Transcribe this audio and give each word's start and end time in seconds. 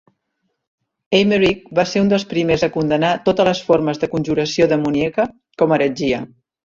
Eymerich 1.17 1.67
va 1.79 1.85
ser 1.91 2.01
un 2.05 2.09
dels 2.13 2.25
primers 2.31 2.63
a 2.67 2.69
condemnar 2.77 3.11
totes 3.27 3.49
les 3.51 3.61
formes 3.69 4.01
de 4.05 4.09
conjuració 4.15 4.69
demoníaca 4.73 5.27
com 5.63 5.77
a 5.77 5.77
heretgia. 5.81 6.25